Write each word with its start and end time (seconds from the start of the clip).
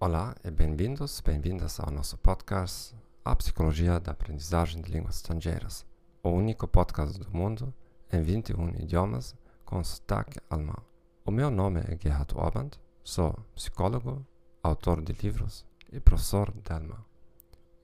Olá 0.00 0.34
e 0.42 0.50
bem-vindos, 0.50 1.20
bem-vindas 1.20 1.78
ao 1.78 1.90
nosso 1.90 2.16
podcast 2.16 2.94
A 3.22 3.36
Psicologia 3.36 4.00
da 4.00 4.12
Aprendizagem 4.12 4.80
de 4.80 4.90
Línguas 4.90 5.16
Estrangeiras, 5.16 5.84
o 6.22 6.30
único 6.30 6.66
podcast 6.66 7.18
do 7.18 7.30
mundo 7.30 7.74
em 8.10 8.22
21 8.22 8.70
idiomas 8.80 9.36
com 9.66 9.84
sotaque 9.84 10.40
alemão. 10.48 10.95
O 11.28 11.32
meu 11.32 11.50
nome 11.50 11.80
é 11.80 11.98
Gerhard 12.00 12.32
Orband, 12.36 12.70
sou 13.02 13.32
psicólogo, 13.52 14.24
autor 14.62 15.02
de 15.02 15.12
livros 15.12 15.66
e 15.92 15.98
professor 15.98 16.52
de 16.52 16.72
alemão. 16.72 17.04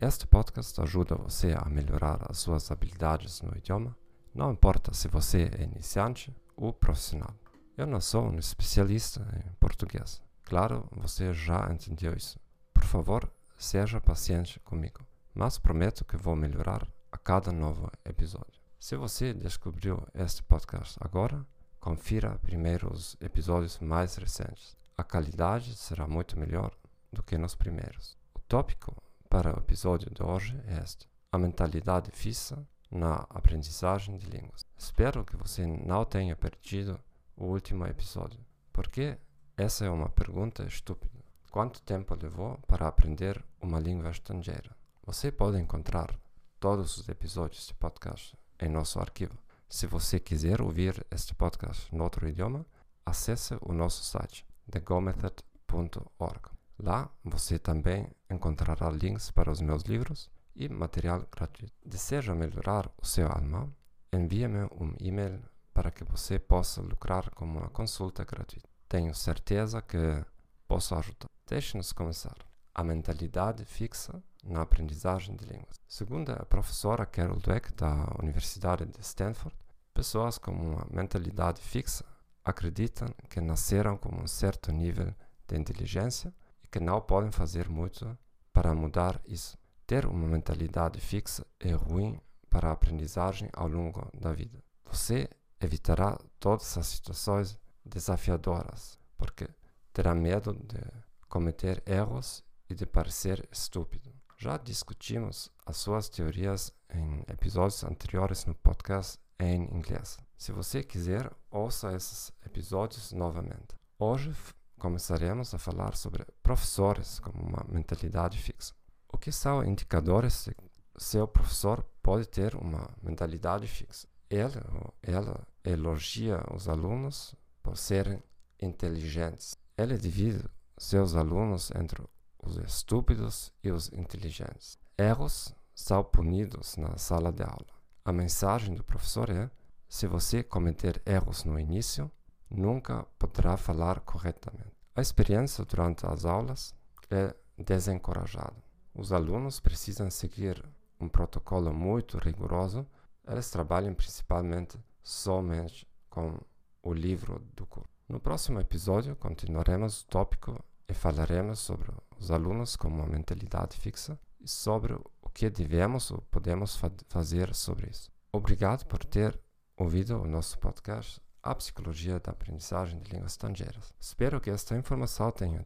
Este 0.00 0.26
podcast 0.26 0.80
ajuda 0.80 1.14
você 1.14 1.54
a 1.56 1.68
melhorar 1.68 2.26
as 2.28 2.38
suas 2.38 2.68
habilidades 2.72 3.40
no 3.42 3.56
idioma, 3.56 3.96
não 4.34 4.50
importa 4.50 4.92
se 4.92 5.06
você 5.06 5.48
é 5.56 5.62
iniciante 5.62 6.36
ou 6.56 6.72
profissional. 6.72 7.32
Eu 7.76 7.86
não 7.86 8.00
sou 8.00 8.24
um 8.24 8.40
especialista 8.40 9.24
em 9.36 9.52
português 9.60 10.20
Claro, 10.42 10.88
você 10.90 11.32
já 11.32 11.68
entendeu 11.70 12.14
isso. 12.14 12.40
Por 12.74 12.82
favor, 12.82 13.30
seja 13.56 14.00
paciente 14.00 14.58
comigo, 14.64 15.06
mas 15.32 15.58
prometo 15.58 16.04
que 16.04 16.16
vou 16.16 16.34
melhorar 16.34 16.84
a 17.12 17.16
cada 17.16 17.52
novo 17.52 17.88
episódio. 18.04 18.60
Se 18.80 18.96
você 18.96 19.32
descobriu 19.32 20.04
este 20.12 20.42
podcast 20.42 20.96
agora, 21.00 21.46
confira 21.80 22.38
primeiro 22.38 22.92
os 22.92 23.16
episódios 23.20 23.78
mais 23.78 24.16
recentes. 24.16 24.76
A 24.96 25.04
qualidade 25.04 25.76
será 25.76 26.06
muito 26.06 26.38
melhor 26.38 26.72
do 27.12 27.22
que 27.22 27.38
nos 27.38 27.54
primeiros. 27.54 28.16
O 28.34 28.40
tópico 28.40 28.94
para 29.28 29.54
o 29.54 29.60
episódio 29.60 30.12
de 30.12 30.22
hoje 30.22 30.60
é 30.66 30.78
este: 30.82 31.08
a 31.30 31.38
mentalidade 31.38 32.10
fixa 32.12 32.66
na 32.90 33.26
aprendizagem 33.30 34.16
de 34.16 34.26
línguas. 34.26 34.64
Espero 34.76 35.24
que 35.24 35.36
você 35.36 35.66
não 35.66 36.04
tenha 36.04 36.34
perdido 36.34 36.98
o 37.36 37.44
último 37.44 37.86
episódio, 37.86 38.40
porque 38.72 39.18
essa 39.56 39.84
é 39.84 39.90
uma 39.90 40.08
pergunta 40.08 40.64
estúpida. 40.64 41.18
Quanto 41.50 41.82
tempo 41.82 42.14
levou 42.14 42.58
para 42.66 42.88
aprender 42.88 43.42
uma 43.60 43.78
língua 43.78 44.10
estrangeira? 44.10 44.76
Você 45.04 45.32
pode 45.32 45.58
encontrar 45.58 46.14
todos 46.60 46.98
os 46.98 47.08
episódios 47.08 47.66
de 47.66 47.74
podcast 47.74 48.36
em 48.60 48.68
nosso 48.68 48.98
arquivo. 48.98 49.38
Se 49.68 49.86
você 49.86 50.18
quiser 50.18 50.62
ouvir 50.62 51.06
este 51.10 51.34
podcast 51.34 51.94
em 51.94 52.00
outro 52.00 52.26
idioma, 52.26 52.64
acesse 53.04 53.54
o 53.60 53.70
nosso 53.70 54.02
site 54.02 54.46
thegomethod.org. 54.70 56.50
Lá 56.78 57.10
você 57.22 57.58
também 57.58 58.08
encontrará 58.30 58.88
links 58.88 59.30
para 59.30 59.50
os 59.50 59.60
meus 59.60 59.82
livros 59.82 60.30
e 60.56 60.70
material 60.70 61.22
gratuito. 61.30 61.74
Deseja 61.84 62.34
melhorar 62.34 62.90
o 62.96 63.04
seu 63.04 63.28
alemão? 63.30 63.70
Envie-me 64.10 64.64
um 64.80 64.94
e-mail 64.98 65.42
para 65.74 65.90
que 65.90 66.02
você 66.02 66.38
possa 66.38 66.80
lucrar 66.80 67.28
com 67.30 67.44
uma 67.44 67.68
consulta 67.68 68.24
gratuita. 68.24 68.68
Tenho 68.88 69.14
certeza 69.14 69.82
que 69.82 70.24
posso 70.66 70.94
ajudar. 70.94 71.28
Deixe-nos 71.46 71.92
começar. 71.92 72.36
A 72.74 72.82
mentalidade 72.82 73.66
fixa 73.66 74.22
na 74.44 74.62
aprendizagem 74.62 75.36
de 75.36 75.44
línguas. 75.44 75.80
Segundo 75.86 76.30
a 76.30 76.44
professora 76.44 77.06
Carol 77.06 77.38
Dweck 77.38 77.72
da 77.74 78.14
Universidade 78.22 78.84
de 78.84 79.00
Stanford, 79.00 79.56
pessoas 79.92 80.38
com 80.38 80.52
uma 80.52 80.86
mentalidade 80.90 81.60
fixa 81.60 82.04
acreditam 82.44 83.08
que 83.28 83.40
nasceram 83.40 83.96
com 83.96 84.14
um 84.14 84.26
certo 84.26 84.72
nível 84.72 85.14
de 85.46 85.56
inteligência 85.56 86.32
e 86.62 86.68
que 86.68 86.80
não 86.80 87.00
podem 87.00 87.30
fazer 87.30 87.68
muito 87.68 88.16
para 88.52 88.74
mudar 88.74 89.20
isso. 89.26 89.58
Ter 89.86 90.06
uma 90.06 90.26
mentalidade 90.26 91.00
fixa 91.00 91.46
é 91.58 91.72
ruim 91.72 92.20
para 92.50 92.68
a 92.68 92.72
aprendizagem 92.72 93.48
ao 93.52 93.68
longo 93.68 94.10
da 94.18 94.32
vida. 94.32 94.62
Você 94.86 95.28
evitará 95.60 96.18
todas 96.38 96.76
as 96.78 96.86
situações 96.86 97.58
desafiadoras, 97.84 98.98
porque 99.16 99.48
terá 99.92 100.14
medo 100.14 100.52
de 100.54 100.80
cometer 101.28 101.82
erros 101.86 102.44
e 102.68 102.74
de 102.74 102.86
parecer 102.86 103.46
estúpido. 103.50 104.07
Já 104.40 104.56
discutimos 104.56 105.50
as 105.66 105.78
suas 105.78 106.08
teorias 106.08 106.72
em 106.94 107.24
episódios 107.28 107.82
anteriores 107.82 108.44
no 108.44 108.54
podcast 108.54 109.18
em 109.36 109.64
inglês. 109.74 110.16
Se 110.36 110.52
você 110.52 110.80
quiser, 110.80 111.28
ouça 111.50 111.92
esses 111.92 112.30
episódios 112.46 113.10
novamente. 113.10 113.74
Hoje 113.98 114.32
começaremos 114.78 115.52
a 115.54 115.58
falar 115.58 115.96
sobre 115.96 116.24
professores 116.40 117.18
como 117.18 117.42
uma 117.42 117.66
mentalidade 117.68 118.38
fixa. 118.38 118.72
O 119.12 119.18
que 119.18 119.32
são 119.32 119.64
indicadores 119.64 120.44
de 120.44 121.02
seu 121.02 121.26
professor 121.26 121.84
pode 122.00 122.28
ter 122.28 122.54
uma 122.54 122.88
mentalidade 123.02 123.66
fixa? 123.66 124.06
Ele 124.30 124.60
ou 124.72 124.94
ela 125.02 125.44
elogia 125.64 126.44
os 126.54 126.68
alunos 126.68 127.34
por 127.60 127.76
serem 127.76 128.22
inteligentes. 128.62 129.56
Ele 129.76 129.98
divide 129.98 130.44
seus 130.78 131.16
alunos 131.16 131.72
entre 131.72 132.00
os 132.48 132.56
estúpidos 132.56 133.52
e 133.62 133.70
os 133.70 133.92
inteligentes. 133.92 134.78
Erros 134.96 135.54
são 135.74 136.02
punidos 136.02 136.76
na 136.76 136.96
sala 136.96 137.30
de 137.30 137.42
aula. 137.42 137.66
A 138.04 138.12
mensagem 138.12 138.74
do 138.74 138.82
professor 138.82 139.28
é: 139.30 139.50
se 139.88 140.06
você 140.06 140.42
cometer 140.42 141.00
erros 141.04 141.44
no 141.44 141.58
início, 141.58 142.10
nunca 142.50 143.04
poderá 143.18 143.56
falar 143.56 144.00
corretamente. 144.00 144.72
A 144.94 145.00
experiência 145.00 145.64
durante 145.64 146.06
as 146.06 146.24
aulas 146.24 146.74
é 147.10 147.34
desencorajada. 147.56 148.56
Os 148.94 149.12
alunos 149.12 149.60
precisam 149.60 150.10
seguir 150.10 150.64
um 150.98 151.08
protocolo 151.08 151.72
muito 151.72 152.18
rigoroso. 152.18 152.86
Eles 153.26 153.50
trabalham 153.50 153.94
principalmente 153.94 154.78
somente 155.02 155.86
com 156.08 156.40
o 156.82 156.92
livro 156.92 157.38
do 157.54 157.66
curso. 157.66 157.88
No 158.08 158.18
próximo 158.18 158.58
episódio, 158.58 159.14
continuaremos 159.14 160.00
o 160.00 160.06
tópico 160.06 160.64
e 160.88 160.94
falaremos 160.94 161.58
sobre 161.58 161.92
os 162.18 162.30
alunos 162.30 162.74
com 162.74 162.88
uma 162.88 163.06
mentalidade 163.06 163.76
fixa 163.76 164.18
e 164.40 164.48
sobre 164.48 164.94
o 164.94 165.28
que 165.30 165.50
devemos 165.50 166.10
ou 166.10 166.22
podemos 166.30 166.76
fa 166.76 166.90
fazer 167.08 167.54
sobre 167.54 167.90
isso. 167.90 168.10
Obrigado 168.32 168.86
por 168.86 169.04
ter 169.04 169.38
ouvido 169.76 170.20
o 170.20 170.26
nosso 170.26 170.58
podcast 170.58 171.20
A 171.42 171.54
Psicologia 171.54 172.18
da 172.18 172.32
Aprendizagem 172.32 173.00
de 173.00 173.12
Línguas 173.12 173.32
Estrangeiras. 173.32 173.94
Espero 174.00 174.40
que 174.40 174.50
esta 174.50 174.76
informação 174.76 175.30
tenha 175.30 175.64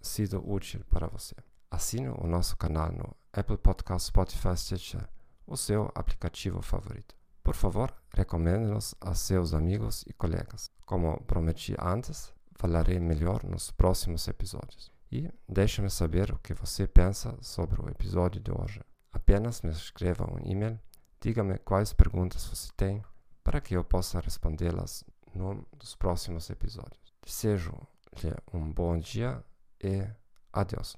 sido 0.00 0.42
útil 0.44 0.84
para 0.90 1.06
você. 1.06 1.34
Assine 1.70 2.08
o 2.08 2.26
nosso 2.26 2.56
canal 2.56 2.92
no 2.92 3.16
Apple 3.32 3.56
Podcast, 3.56 4.08
Spotify, 4.08 4.56
Stitcher, 4.56 5.08
o 5.46 5.56
seu 5.56 5.90
aplicativo 5.94 6.60
favorito. 6.62 7.14
Por 7.42 7.54
favor, 7.54 7.94
recomende-nos 8.14 8.94
a 9.00 9.14
seus 9.14 9.52
amigos 9.52 10.02
e 10.06 10.12
colegas. 10.12 10.70
Como 10.86 11.20
prometi 11.24 11.74
antes, 11.78 12.32
falarei 12.54 12.98
melhor 12.98 13.44
nos 13.44 13.70
próximos 13.70 14.26
episódios. 14.28 14.92
E 15.10 15.30
deixe-me 15.48 15.90
saber 15.90 16.32
o 16.32 16.38
que 16.38 16.54
você 16.54 16.86
pensa 16.86 17.36
sobre 17.40 17.80
o 17.80 17.88
episódio 17.88 18.40
de 18.40 18.50
hoje. 18.50 18.80
Apenas 19.12 19.62
me 19.62 19.70
escreva 19.70 20.28
um 20.30 20.38
e-mail, 20.44 20.78
diga-me 21.20 21.56
quais 21.58 21.92
perguntas 21.92 22.44
você 22.46 22.70
tem 22.76 23.02
para 23.42 23.60
que 23.60 23.76
eu 23.76 23.84
possa 23.84 24.20
respondê-las 24.20 25.04
num 25.34 25.64
dos 25.76 25.94
próximos 25.94 26.50
episódios. 26.50 27.14
Desejo-lhe 27.24 28.34
um 28.52 28.72
bom 28.72 28.98
dia 28.98 29.44
e 29.82 30.06
adeus. 30.52 30.96